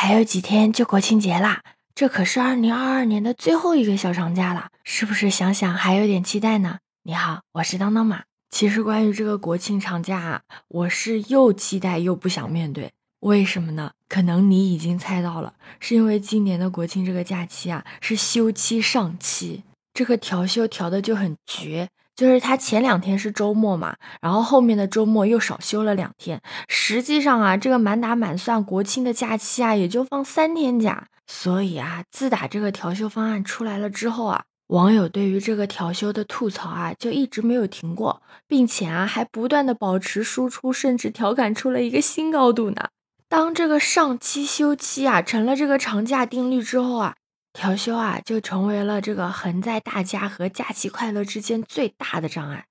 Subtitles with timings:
[0.00, 6.78] 还有几天就国庆节啦，这可是二零二二年的最后一个小长假了，是不是想想还有点期待呢？
[7.02, 8.22] 你好，我是当当马。
[8.48, 12.92] 其实关于这个国庆长假啊，我是又期待又不想面对。
[13.18, 13.90] 为什么呢？
[14.08, 21.88] 可能你已经猜到了，是因为今年的国庆这个假期啊是休七上期，这个调休调的就很绝。
[22.18, 26.42] 就是他前两天是周末嘛，然后后面的周末又少休了两天。
[26.66, 31.06] 实际上啊，这个满打满算国庆的假期啊，也就放三天假。
[31.28, 42.88] 所以啊，自打这个调休方案出来了之后啊，网友对于这个调休的吐槽啊，就一直没有停过，并且啊，还不断的保持输出，甚至调侃出了一个新高度呢。
[43.28, 47.14] 当这个上期休期啊成了这个长假定律之后啊。
[47.58, 52.66] 调休啊，就成为了这个横在大家和假期快乐之间最大的障碍。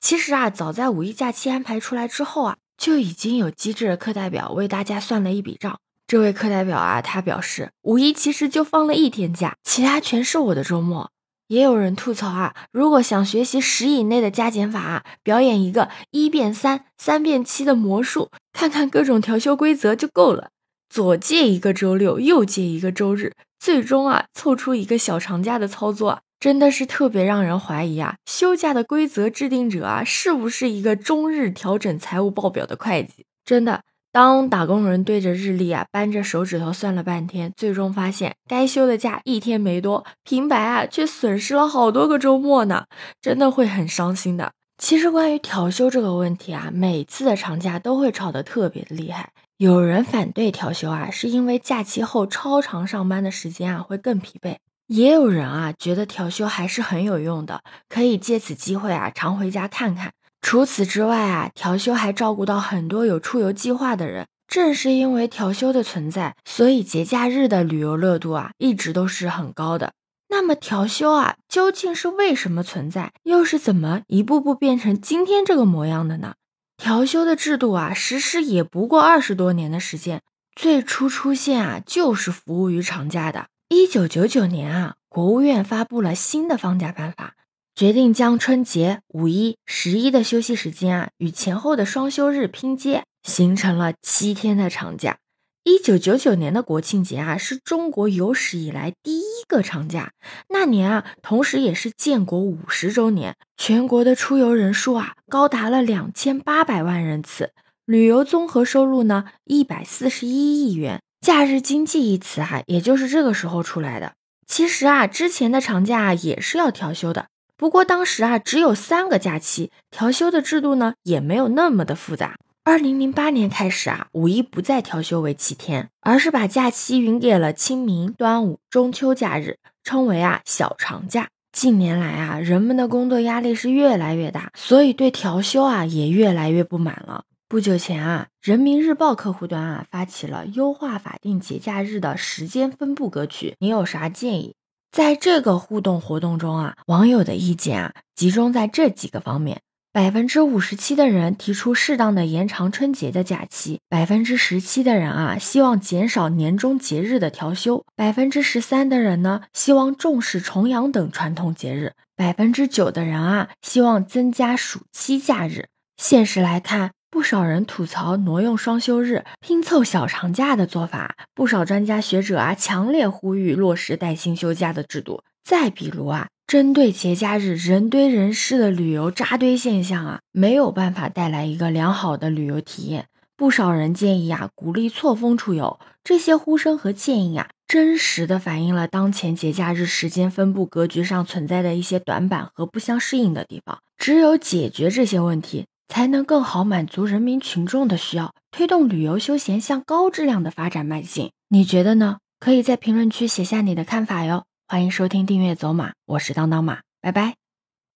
[0.00, 5.78] 其实啊，早在五一假期安排出来之后啊，就已经有机智的课代表为大家算了一笔账。
[6.06, 11.10] 这位课代表啊，他表示五一其实就放了一天假，其他全是我的周末。
[11.48, 20.48] 也有人吐槽啊，如果想学习十以内的加减法啊，表演一个一变三、三变七的魔术，看看各种调休规则就够了。
[20.88, 23.34] 左借一个周六，右借一个周日。
[23.64, 28.16] 最终啊，凑出一个小长假的操作，真的是特别让人怀疑啊！
[28.26, 33.24] 休假的规则制定者啊，是不是一个终日调整财务报表的会计？
[33.42, 33.80] 真的，
[34.12, 42.84] 当打工人对着日历啊，扳着手指头算了半天，最终发现该休的假一天没多，平白啊，却损失了好多个周末呢，
[43.22, 44.52] 真的会很伤心的。
[44.76, 49.30] 其实关于调休这个问题啊，每次的长假都会吵得特别的厉害。
[49.56, 54.56] 有人反对调休啊，是因为假期后超长上班的时间啊会更疲惫。
[54.88, 60.12] 也有人啊觉得调休还是很有用的，可以借此机会啊常回家看看。
[60.40, 64.26] 除此之外啊，调休还照顾到很多有出游计划的人。
[64.46, 69.92] 正是因为调休的存在，所以节假日的旅游热度啊一直都是很高的。
[70.28, 76.34] 那么调休啊究竟是为什么存在，又是怎么一步步变成今天这个模样的呢？
[76.84, 80.20] 调休的制度啊，实施也不过二十多年的时间，
[80.54, 83.46] 最初出现啊，就是服务于长假的。
[83.70, 87.36] 一九九九年啊，国务院发布了新的放假办法，
[87.74, 95.16] 决定将春节、五一、十一的休息时间啊，与前后的双休日拼接，形成了七天的长假。
[95.64, 100.12] 一九九九年的国庆节啊，是中国有史以来第一个长假。
[100.50, 107.52] 那年啊，同时也是建国五十周年，全国的出游人数啊，高达了两千八百万人次，
[107.86, 111.00] 旅游综合收入呢，一百四十一亿元。
[111.22, 114.12] 假日经济一词啊，也就是这个时候出来的。
[114.46, 122.36] 其实啊，之前的长假也是要调休的，不过当时啊，只有三个假期，调休的制度呢，也没有那么的复杂。
[122.66, 131.28] 二零零八年开始啊，五一不再调休为七天，而是把假期匀给了清明、端午、中秋假日，称为啊小长假。
[131.52, 137.24] 近年来啊，人们的工作压力是越来越大，所以对调休啊也越来越不满了。
[137.50, 144.54] 不久前啊，人民日报客户端啊发起了优化法定节假日的时间分布格局，你有啥建议？
[144.90, 149.60] 在这个互动活动中啊，网友的意见啊集中在这几个方面。
[149.94, 165.68] 百分之五十七的人提出适当的延长春节的假期，百分之十七的人啊希望减少年终节日的调休，百分之十三的人呢希望重视重阳等传统节日，百分之九的人啊希望增加暑期假日。
[165.96, 175.22] 现实来看，不少人吐槽挪用双休日拼凑小长假的做法，不少专家学者啊强烈呼吁落实带薪休假的制度。
[175.44, 176.26] 再比如啊。
[176.46, 183.06] 针对节假日人堆人市的旅游扎堆现象啊，没有办法带来一个良好的旅游体验。
[183.36, 185.80] 不少人建议啊，鼓励错峰出游。
[186.04, 193.78] 这些呼声和建议啊，真实的反映了当前节假日时间分布格局上存在的一些短板和不相适应的地方。
[193.96, 201.30] 只有解决这些问题，才能更好满足人民群众的需要，推动旅游休闲向高质量的发展迈进。
[201.48, 202.18] 你觉得呢？
[202.38, 204.44] 可以在评论区写下你的看法哟。
[204.66, 207.36] 欢迎收听订阅走马，我是当当马，拜拜。